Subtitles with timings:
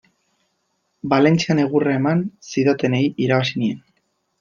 [1.11, 3.83] Valentzian egurra eman zidatenei irabazi nien.